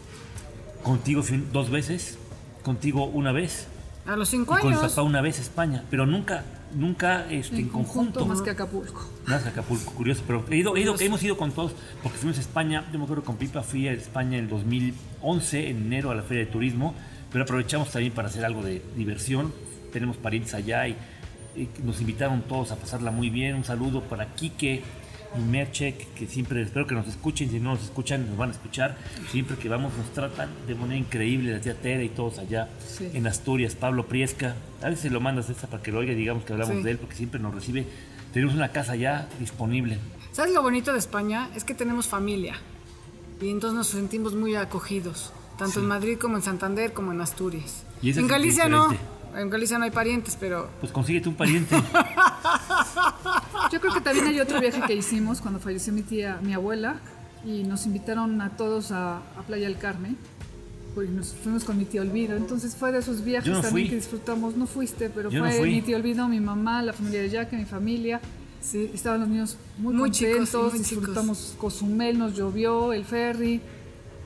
[0.84, 2.18] Contigo dos veces.
[2.64, 3.68] Contigo una vez.
[4.06, 4.92] A los cinco Y con mi años.
[4.92, 5.84] papá una vez a España.
[5.90, 8.26] Pero nunca, nunca este, en, en conjunto conjunto.
[8.26, 9.08] más que Acapulco.
[9.28, 10.24] Más que Acapulco, curioso.
[10.26, 12.86] Pero he ido, he ido- hemos ido con todos, porque fuimos a España.
[12.92, 16.24] Yo me acuerdo con Pipa, fui a España en el 2011, en enero, a la
[16.24, 16.96] Feria de Turismo.
[17.32, 19.54] Pero aprovechamos también para hacer algo de diversión.
[19.94, 20.98] Tenemos parientes allá y,
[21.56, 23.56] y nos invitaron todos a pasarla muy bien.
[23.56, 24.82] Un saludo para Quique
[25.38, 27.50] y Merche, que, siempre espero que nos escuchen.
[27.50, 28.98] Si no nos escuchan, nos van a escuchar.
[29.30, 33.10] Siempre que vamos, nos tratan de manera increíble, la tía Tere y todos allá Sí.
[33.14, 33.76] en Asturias.
[33.76, 36.84] Pablo Priesca, a veces lo mandas esta para que lo oiga digamos que hablamos Sí.
[36.84, 37.86] de él, porque siempre nos recibe.
[38.34, 40.00] Tenemos una casa ya disponible.
[40.32, 41.50] ¿Sabes lo bonito de España?
[41.56, 42.56] Es que tenemos familia.
[43.42, 45.34] Y entonces nos sentimos muy acogidos.
[45.58, 47.84] Tanto en Madrid como en Santander como en Asturias.
[48.02, 48.90] Y en Galicia no.
[49.36, 51.76] En Galicia no hay parientes, pero Pues consíguete un pariente.
[53.72, 56.96] Yo creo que también hay otro viaje que hicimos cuando falleció mi tía, mi abuela,
[57.46, 60.18] y nos invitaron a todos a, a Playa del Carmen.
[60.96, 62.36] Pues nos fuimos con mi tío Olvido.
[62.36, 63.90] Entonces fue de esos viajes no también fui.
[63.90, 64.58] que disfrutamos.
[64.58, 65.70] No fuiste, pero Yo no fue fui.
[65.72, 68.20] mi tío Olvido, mi mamá, la familia de Jack, mi familia.
[68.62, 68.92] sí.
[68.94, 70.90] Estaban los niños muy, Muy chicos, contentos, sí, muy chicos.
[70.90, 73.62] disfrutamos Cozumel, nos llovió, el ferry.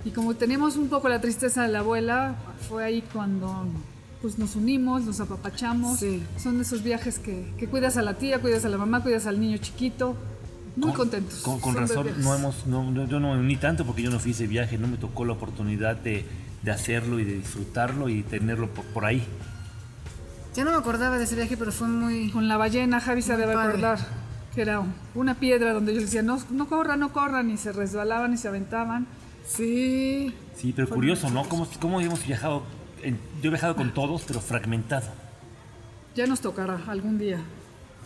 [0.05, 2.35] Y como teníamos un poco la tristeza de la abuela,
[2.67, 3.65] fue ahí cuando
[4.25, 5.99] pues nos unimos, nos apapachamos.
[5.99, 6.23] Sí.
[6.41, 9.27] Son de esos viajes que, que cuidas a la tía, cuidas a la mamá, cuidas
[9.27, 10.15] al niño chiquito.
[10.75, 11.41] Muy Con- contentos.
[11.41, 14.19] Con, con razón, no hemos, no, no- yo no me uní tanto porque yo no
[14.19, 16.25] fui ese viaje, no me tocó la oportunidad de,
[16.63, 19.23] de hacerlo y de disfrutarlo y tenerlo por, por ahí.
[20.55, 22.31] Ya no me acordaba de ese viaje, pero fue muy...
[22.31, 23.67] Con la ballena, Javi se debe padre.
[23.69, 23.99] acordar
[24.55, 24.81] que era
[25.13, 28.47] una piedra donde ellos decían, no, no corran, no corran, y se resbalaban y se
[28.47, 29.05] aventaban.
[29.47, 30.33] Sí.
[30.55, 31.47] Sí, pero curioso, ¿no?
[31.47, 32.63] ¿Cómo, cómo hemos viajado?
[33.11, 35.07] Yo he viajado con todos, pero fragmentado.
[36.15, 37.39] Ya nos tocará algún día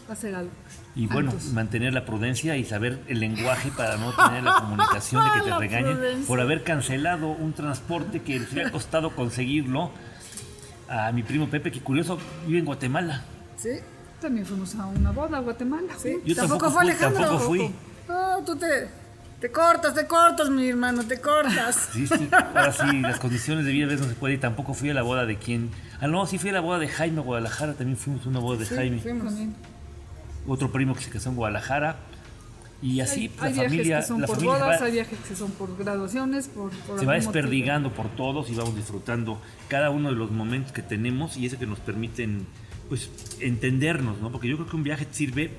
[0.09, 0.51] hacer algo.
[0.95, 1.53] Y bueno, Antes.
[1.53, 5.55] mantener la prudencia y saber el lenguaje para no tener la comunicación de que te
[5.59, 6.27] regañen prudencia.
[6.27, 9.91] por haber cancelado un transporte que les había costado conseguirlo
[10.89, 13.23] a mi primo Pepe, que curioso vive en Guatemala.
[13.57, 13.69] Sí.
[14.19, 15.93] También fuimos a una boda a Guatemala.
[15.97, 16.17] Sí.
[16.25, 17.21] Yo tampoco, tampoco fue Alejandro.
[17.21, 17.71] tampoco fui.
[18.07, 18.89] No, tú te,
[19.39, 21.89] te cortas, te cortas, mi hermano, te cortas.
[21.93, 24.73] Sí, sí, ahora sí, las condiciones de vida a veces no se puede y tampoco
[24.73, 25.69] fui a la boda de quién.
[26.02, 28.39] Ah, no, sí fui a la boda de Jaime a Guadalajara, también fuimos a una
[28.39, 28.99] boda de Jaime.
[28.99, 29.25] fuimos.
[29.25, 29.56] También.
[30.47, 31.97] Otro primo que se casó en Guadalajara.
[32.82, 34.86] Y así hay, pues, hay la viajes familia, que son la por familia bodas, va-
[34.86, 37.32] hay viajes que son por graduaciones, por, por se va motivo.
[37.34, 41.60] desperdigando por todos y vamos disfrutando cada uno de los momentos que tenemos y eso
[41.60, 42.47] que nos permiten
[42.88, 43.10] pues
[43.41, 44.32] entendernos, ¿no?
[44.32, 45.52] Porque yo creo que un viaje sirve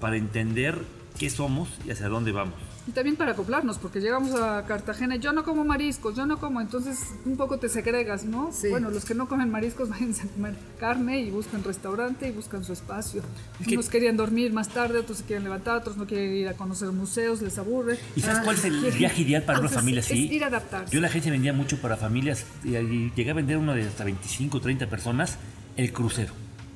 [0.00, 0.76] para entender
[1.18, 2.54] qué somos y hacia dónde vamos.
[2.88, 6.38] Y también para acoplarnos, porque llegamos a Cartagena, y yo no como mariscos, yo no
[6.38, 8.50] como, entonces un poco te segregas, ¿no?
[8.52, 8.68] Sí.
[8.68, 12.62] Bueno, los que no comen mariscos váyanse a comer carne y buscan restaurante y buscan
[12.62, 13.22] su espacio.
[13.60, 16.48] Es que- Unos querían dormir más tarde, otros se quieren levantar, otros no quieren ir
[16.48, 17.98] a conocer museos, les aburre.
[18.14, 20.28] ¿Y sabes Ah, cuál es el quieren- viaje ideal para una Entonces, familia es así?
[20.32, 20.94] ir a adaptarse.
[20.94, 24.04] Yo la agencia vendía mucho para familias y, y llegué a vender uno de hasta
[24.04, 25.38] 25, 30 personas,
[25.76, 26.32] el crucero.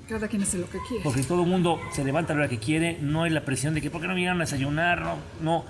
[0.09, 1.05] Cada quien hace lo que quiere.
[1.05, 3.75] Porque todo el mundo se levanta a la hora que quiere, no hay la presión
[3.75, 5.01] de que ¿por qué no vinieron a desayunar?
[5.03, 5.65] No, no.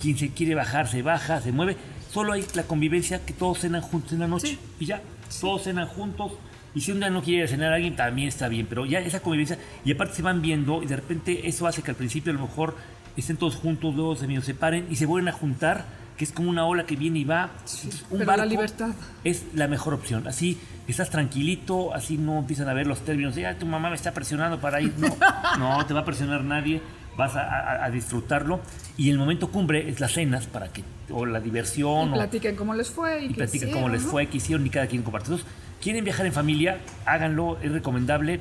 [0.00, 1.76] Quien se quiere bajar, se baja, se mueve.
[2.10, 4.48] Solo hay la convivencia que todos cenan juntos en la noche.
[4.48, 4.58] Sí.
[4.80, 5.00] Y ya,
[5.40, 6.32] todos cenan juntos.
[6.74, 8.66] Y si un día no quiere cenar a alguien, también está bien.
[8.68, 11.90] Pero ya esa convivencia, y aparte se van viendo, y de repente eso hace que
[11.90, 12.76] al principio a lo mejor
[13.16, 15.86] estén todos juntos, luego se medio separen y se vuelven a juntar,
[16.18, 17.50] que es como una ola que viene y va.
[17.60, 18.90] Entonces, un pero la barco libertad.
[19.24, 20.26] es la mejor opción.
[20.28, 23.96] Así estás tranquilito, así no empiezan a ver los términos de, "Ah, tu mamá me
[23.96, 24.92] está presionando para ir.
[24.98, 25.08] No,
[25.58, 26.82] no te va a presionar nadie,
[27.16, 28.60] vas a, a- a disfrutarlo.
[28.96, 32.56] Y el momento cumbre es las cenas para que, o la diversión, Y o, platiquen
[32.56, 33.22] cómo les fue.
[33.22, 35.26] Y, y platican cómo les fue, qué hicieron y cada quien comparte.
[35.30, 35.46] Entonces,
[35.82, 38.40] quieren viajar en familia, háganlo, es recomendable.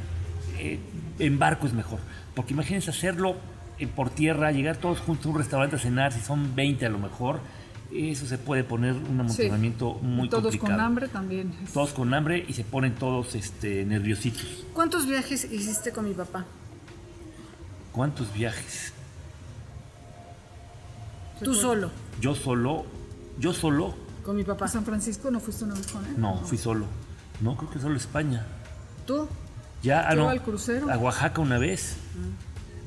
[0.59, 0.79] eh,
[1.19, 1.99] en barco es mejor.
[2.33, 3.35] Porque imagínense hacerlo
[3.79, 6.89] eh, por tierra, llegar todos juntos a un restaurante a cenar, si son 20 a
[6.89, 7.39] lo mejor,
[7.93, 9.43] eso se puede poner un Sí.
[9.43, 10.73] amontonamiento muy Todos complicado.
[10.73, 11.53] con hambre también.
[11.73, 14.65] Todos con hambre y se ponen todos este, nerviositos.
[14.73, 16.45] ¿Cuántos viajes hiciste con mi papá?
[17.95, 18.91] ¿Cuántos viajes?
[21.43, 22.85] Tú solo, Yo solo,
[23.39, 24.67] yo solo, con mi ¿A papá.
[24.67, 26.13] San Francisco no fuiste una vez con él?
[26.19, 26.85] no, fui solo.
[27.41, 28.45] No, creo que solo España.
[29.05, 29.27] ¿Tú?
[29.83, 30.89] Ya, ah, Yo no, al crucero.
[30.91, 31.97] a Oaxaca una vez,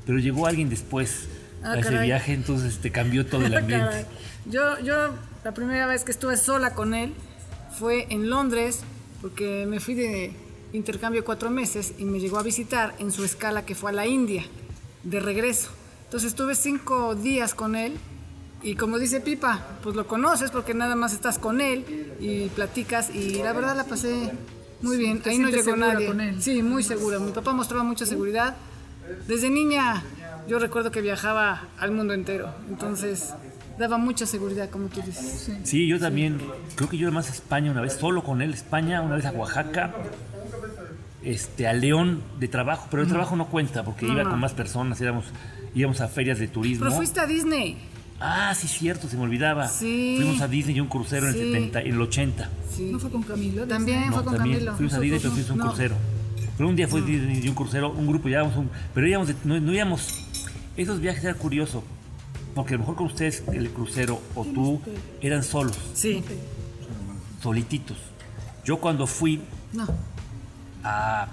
[0.06, 1.28] pero llegó alguien después.
[1.62, 2.06] Ah, a ese caray.
[2.06, 3.86] viaje, entonces te cambió todo el ambiente.
[3.86, 4.06] Caray.
[4.46, 7.12] Yo, yo la primera vez que estuve sola con él
[7.78, 8.80] fue en Londres,
[9.20, 10.32] porque me fui de
[10.72, 14.06] intercambio cuatro meses y me llegó a visitar en su escala que fue a la
[14.06, 14.44] India,
[15.10, 15.70] de regreso.
[16.04, 17.96] Entonces estuve cinco días con él
[18.62, 23.14] y como dice Pipa, pues lo conoces porque nada más estás con él y platicas
[23.14, 24.32] y la verdad la pasé
[24.80, 25.20] muy bien.
[25.24, 26.06] Ahí no llegó segura nadie.
[26.06, 26.42] con él.
[26.42, 27.18] Sí, muy segura.
[27.18, 28.56] Mi papá mostraba mucha seguridad.
[29.26, 30.02] Desde niña
[30.48, 33.34] yo recuerdo que viajaba al mundo entero, entonces
[33.78, 35.50] daba mucha seguridad, como tú dices.
[35.62, 36.40] Sí, yo también,
[36.74, 39.30] creo que yo además a España una vez, solo con él, España, una vez a
[39.32, 39.94] Oaxaca,
[41.32, 45.00] este, a León de trabajo, pero el trabajo no cuenta porque iba con más personas,
[45.00, 45.26] íbamos,
[45.74, 46.84] íbamos a ferias de turismo.
[46.86, 47.76] Pero fuiste a Disney.
[48.20, 49.68] Ah, sí, cierto, se me olvidaba.
[49.68, 50.16] Sí.
[50.16, 51.38] Fuimos a Disney y un crucero Sí.
[51.38, 52.50] en, el 70, en el 80.
[52.74, 52.90] Sí.
[52.90, 53.66] ¿No fue con Camilo?
[53.66, 54.74] También No, fue con también Camilo.
[54.76, 55.66] fuimos a Disney, pero fuimos a un no.
[55.68, 55.96] crucero.
[56.56, 58.70] Pero un día fue Disney y un crucero, un grupo, llevábamos un...
[58.94, 60.24] Pero íbamos, de- no, no íbamos...
[60.76, 61.84] Esos viajes eran curiosos,
[62.56, 64.80] porque a lo mejor con ustedes, el crucero o tú,
[65.20, 66.24] eran solos, Sí.
[67.42, 67.96] solititos.
[68.64, 69.40] Yo cuando fui
[69.72, 69.86] No.
[70.84, 71.28] A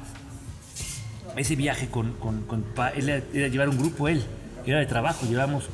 [1.37, 4.23] ese viaje con, con, con pa- él era, era llevar un grupo él,
[4.65, 5.65] era de trabajo, llevamos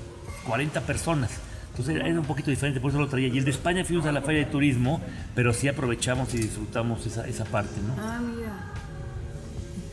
[0.47, 1.29] 40 personas.
[1.71, 3.27] Entonces era, un poquito diferente, por eso lo traía.
[3.29, 4.99] Y el de España fuimos a la feria de turismo,
[5.36, 7.95] pero sí aprovechamos y disfrutamos esa, esa parte, ¿no?
[8.01, 8.51] Ah, mira.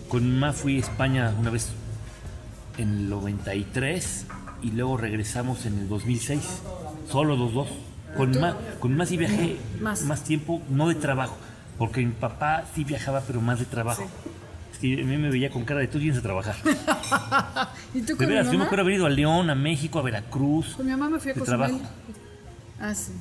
[0.09, 1.69] Con mamá fui a España una vez
[2.79, 4.27] en el 93
[4.63, 6.41] y luego regresamos en el 2006,
[7.11, 7.69] solo los dos.
[8.17, 10.03] Con más, con más sí viajé Más.
[10.03, 10.25] más.
[10.25, 11.37] tiempo, no de trabajo,
[11.79, 14.07] porque mi papá sí viajaba, pero más de trabajo.
[14.73, 16.57] Es que a mí me veía con cara de tú vienes a trabajar.
[17.95, 18.65] ¿Y tú De con mi veras, yo me mamá?
[18.67, 20.75] acuerdo haber ido a León, a México, a Veracruz.
[20.77, 21.91] Con mi mamá me fui a De Cozumel, trabajo.
[22.81, 23.13] Ah, sí.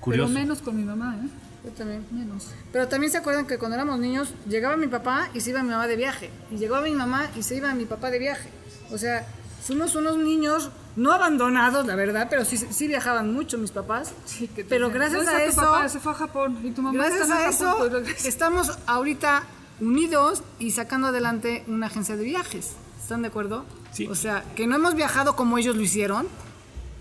[0.00, 0.28] Curioso.
[0.32, 1.28] pero menos con mi mamá, ¿eh?
[1.64, 2.04] Yo también.
[2.10, 2.48] Menos.
[2.72, 5.70] Pero también se acuerdan que cuando éramos niños llegaba mi papá y se iba mi
[5.70, 6.30] mamá de viaje.
[6.50, 8.48] Y llegaba mi mamá y se iba mi papá de viaje.
[8.90, 9.24] O sea,
[9.62, 14.12] fuimos unos niños no abandonados, la verdad, pero sí, sí viajaban mucho mis papás.
[14.26, 16.82] Sí, que te- pero gracias a tu eso, papá se fue a Japón y tu
[16.82, 19.44] mamá gracias está en a Japón, eso, pues, estamos ahorita
[19.80, 22.72] unidos y sacando adelante una agencia de viajes.
[23.00, 23.64] ¿Están de acuerdo?
[23.92, 24.06] Sí.
[24.06, 26.26] O sea, que no hemos viajado como ellos lo hicieron,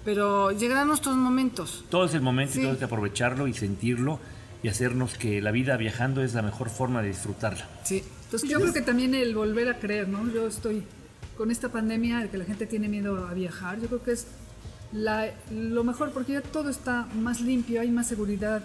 [0.04, 1.86] pero llegarán nuestros momentos.
[1.90, 2.62] Todo es el momento Sí.
[2.62, 4.20] y todo que aprovecharlo y sentirlo
[4.64, 7.68] y hacernos que la vida viajando es la mejor forma de disfrutarla.
[7.84, 8.04] Sí.
[8.26, 10.26] Entonces, Yo creo que también el volver a creer, ¿no?
[10.32, 10.84] Yo estoy
[11.42, 13.80] con esta pandemia de que la gente tiene miedo a viajar.
[13.82, 14.28] Yo creo que es
[14.94, 18.62] la- lo mejor porque ya todo está más limpio, hay más seguridad.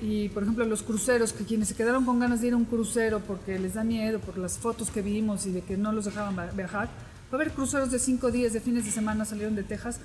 [0.00, 2.64] Y por ejemplo, los cruceros, que quienes se quedaron con ganas de ir a un
[2.64, 6.06] crucero porque les da miedo, por las fotos que vimos y de que no los
[6.06, 6.90] dejaban viajar, va
[7.30, 10.00] a haber cruceros de cinco días, de fines de semana salieron de Texas.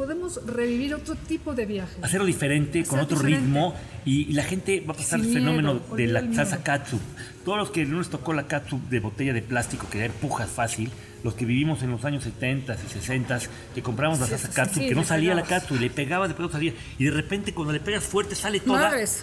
[0.00, 1.98] Podemos revivir otro tipo de viajes.
[2.02, 3.44] hacerlo diferente, con Hacer otro diferente.
[3.44, 3.74] ritmo
[4.06, 6.64] y, y la gente va a pasar Sin el fenómeno miedo, de la salsa miedo.
[6.64, 6.98] katsu.
[7.44, 10.90] Todos los que no les tocó la katsu de botella de plástico que empujas fácil,
[11.22, 13.40] los que vivimos en los años 70 y 60
[13.74, 15.62] que compramos la salsa katsu, sí, que no salía la pegabas.
[15.64, 18.60] katsu y le pegabas, después no salía y de repente cuando le pegas fuerte sale
[18.60, 18.88] toda.
[18.88, 19.22] Madres.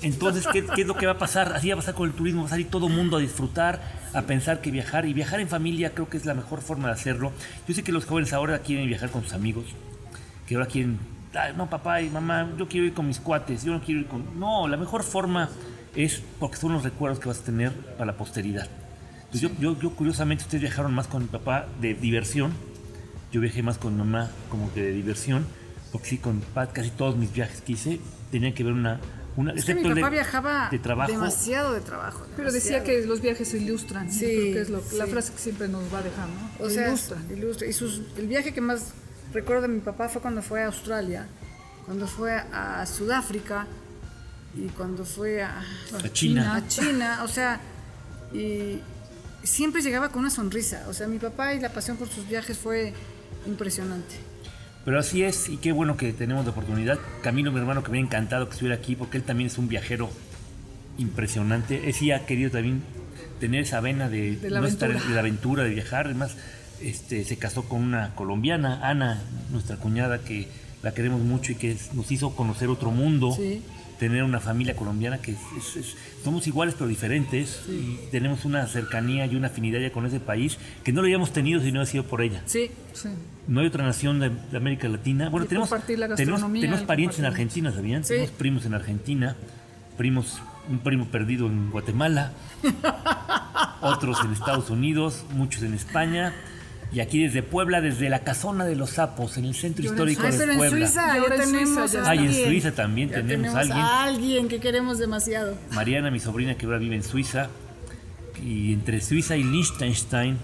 [0.00, 1.52] Entonces, ¿qué, qué es lo que va a pasar?
[1.52, 3.82] Así va a pasar con el turismo, va a salir todo el mundo a disfrutar,
[4.14, 5.04] a pensar que viajar.
[5.04, 7.32] Y viajar en familia creo que es la mejor forma de hacerlo.
[7.68, 9.66] Yo sé que los jóvenes ahora quieren viajar con sus amigos,
[10.46, 10.98] que ahora quieren,
[11.34, 14.06] "Ay, no papá y mamá, yo quiero ir con mis cuates, yo no quiero ir
[14.06, 14.38] con...
[14.38, 15.48] No, la mejor forma
[15.96, 18.68] es porque son los recuerdos que vas a tener para la posteridad.
[19.24, 22.52] Entonces, yo, yo, yo, curiosamente, ustedes viajaron más con mi papá de diversión,
[23.32, 25.44] yo viajé más con mamá como que de diversión,
[25.90, 29.00] porque sí, con papá casi todos mis viajes que hice tenían que ver una...
[29.36, 31.10] una Es que mi el de- papá viajaba de trabajo.
[31.10, 32.24] demasiado de trabajo.
[32.36, 33.00] Pero decía demasiado.
[33.02, 34.10] que los viajes se ilustran.
[34.10, 35.10] Sí, Sí, creo que es lo- la sí.
[35.10, 36.64] frase que siempre nos va a dejar, ¿no?
[36.64, 37.24] O sea, ilustran.
[37.36, 37.66] ilustra.
[37.68, 38.92] Y sus, el viaje que más
[39.34, 41.26] recuerdo de mi papá fue cuando fue a Australia,
[41.84, 43.66] cuando fue a Sudáfrica
[44.56, 45.60] y cuando fue a,
[46.02, 46.54] A China.
[46.54, 47.20] a China.
[47.24, 47.60] O sea,
[48.32, 48.78] y
[49.42, 50.84] siempre llegaba con una sonrisa.
[50.88, 52.94] O sea, mi papá y la pasión por sus viajes fue
[53.46, 54.14] impresionante.
[54.84, 56.98] Pero así es, y qué bueno que tenemos la oportunidad.
[57.22, 59.66] Camilo, mi hermano, que me ha encantado que estuviera aquí, porque él también es un
[59.68, 60.10] viajero
[60.98, 61.88] impresionante.
[61.88, 62.82] Él sí ha querido también
[63.40, 65.08] tener esa vena de, De la no estar- aventura.
[65.08, 66.06] de la aventura, de viajar.
[66.06, 66.36] Además,
[66.82, 70.48] este, se casó con una colombiana, Ana, nuestra cuñada, que
[70.82, 73.32] la queremos mucho y que nos hizo conocer otro mundo.
[73.36, 73.62] Sí.
[73.98, 79.36] Tener una familia colombiana que es- somos iguales pero diferentes y tenemos una cercanía y
[79.36, 82.04] una afinidad ya con ese país que no lo habíamos tenido si no hubiera sido
[82.04, 82.42] por ella.
[82.46, 83.08] Sí, Sí.
[83.46, 85.28] No hay otra nación de, de América Latina.
[85.28, 88.02] Bueno, tenemos, la tenemos, tenemos parientes en Argentina, ¿sabían?
[88.02, 88.08] Sí.
[88.14, 89.36] Tenemos primos en Argentina,
[89.96, 92.32] primos, un primo perdido en Guatemala,
[93.80, 96.32] otros en Estados Unidos, muchos en España.
[96.94, 100.30] Y aquí desde Puebla, desde la Casona de los Sapos, en el centro histórico Ay,
[100.32, 100.86] de pero en Puebla.
[100.86, 102.32] Suiza ya en tenemos ya Ah, en.
[102.32, 103.78] Suiza también Ya tenemos a alguien.
[103.78, 105.58] a alguien que queremos demasiado.
[105.72, 107.48] Mariana, mi sobrina que ahora vive en Suiza,
[108.42, 110.38] y entre Suiza y Liechtenstein,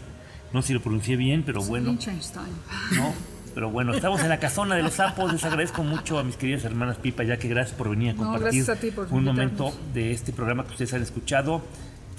[0.52, 1.90] No sé si lo pronuncié bien, pero bueno.
[1.90, 2.48] Liechtenstein.
[2.96, 3.14] ¿no?
[3.54, 5.32] Pero bueno, estamos en la casona de los sapos.
[5.32, 8.18] Les agradezco mucho a mis queridas hermanas Pipa, ya que gracias por venir a No,
[8.18, 11.62] compartir gracias a ti por un momento de este programa que ustedes han escuchado.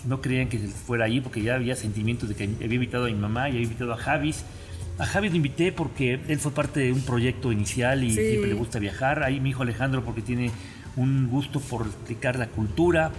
[0.05, 3.13] No creían que fuera ahí porque ya había sentimientos de que había invitado a mi
[3.15, 4.43] mamá y había invitado a Javis.
[4.97, 8.15] A Javis lo invité porque él fue parte de un proyecto inicial y Sí.
[8.29, 9.23] siempre le gusta viajar.
[9.23, 10.51] Ahí mi hijo Alejandro porque tiene
[10.95, 13.11] un gusto por explicar la cultura.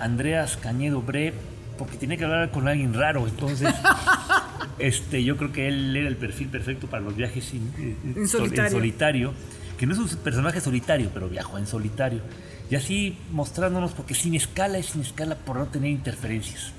[0.00, 1.32] Andreas Cañedo Bre
[1.78, 3.26] porque tenía que hablar con alguien raro.
[3.26, 3.74] Entonces,
[4.78, 8.28] este, yo creo que él era el perfil perfecto para los viajes in- eh, En
[8.28, 8.70] sol- solitario.
[8.70, 9.32] solitario,
[9.78, 12.20] que no es un personaje solitario, pero viajó en solitario.
[12.70, 16.72] Y así mostrándonos, porque sin escala es sin escala por no tener interferencias.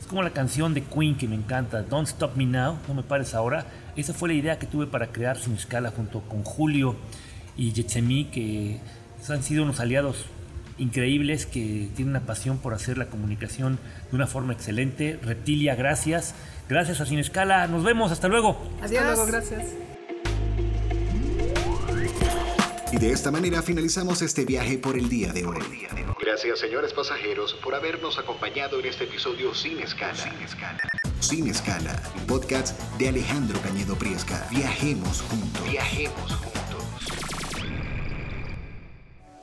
[0.00, 3.02] Es como la canción de Queen que me encanta, Don't Stop Me Now, no me
[3.02, 3.66] pares ahora.
[3.96, 6.96] Esa fue la idea que tuve para crear sin escala junto con Julio
[7.56, 8.80] y Yetsemi, que
[9.28, 10.26] han sido unos aliados
[10.76, 13.78] increíbles que tienen una pasión por hacer la comunicación
[14.10, 15.18] de una forma excelente.
[15.22, 16.34] Reptilia, gracias.
[16.68, 17.66] Gracias a Sin Escala.
[17.66, 18.12] Nos vemos.
[18.12, 18.60] Hasta luego.
[18.82, 19.02] Adiós.
[19.02, 19.93] Hasta luego, gracias.
[22.94, 25.88] Y de esta manera finalizamos este viaje por el día de hoy.
[26.20, 30.14] Gracias, señores pasajeros, por habernos acompañado en este episodio sin escala.
[30.14, 30.88] Sin escala.
[31.18, 34.46] Sin escala, un podcast de Alejandro Cañedo Priesca.
[34.48, 35.68] Viajemos juntos.
[35.68, 36.84] Viajemos juntos.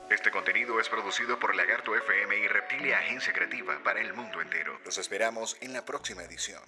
[0.10, 4.80] Este contenido es producido por Lagarto FM y Reptilia Agencia Creativa para el mundo entero.
[4.86, 6.62] Los esperamos en la próxima edición.